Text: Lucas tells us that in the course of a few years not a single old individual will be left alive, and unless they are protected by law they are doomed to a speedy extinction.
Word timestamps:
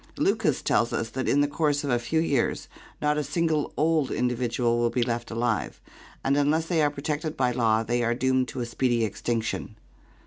Lucas 0.17 0.63
tells 0.63 0.91
us 0.91 1.09
that 1.11 1.29
in 1.29 1.41
the 1.41 1.47
course 1.47 1.83
of 1.83 1.91
a 1.91 1.99
few 1.99 2.19
years 2.19 2.67
not 3.03 3.19
a 3.19 3.23
single 3.23 3.71
old 3.77 4.09
individual 4.09 4.79
will 4.79 4.89
be 4.89 5.03
left 5.03 5.29
alive, 5.29 5.79
and 6.23 6.35
unless 6.35 6.65
they 6.65 6.81
are 6.81 6.89
protected 6.89 7.37
by 7.37 7.51
law 7.51 7.83
they 7.83 8.01
are 8.01 8.15
doomed 8.15 8.47
to 8.47 8.61
a 8.61 8.65
speedy 8.65 9.05
extinction. 9.05 9.75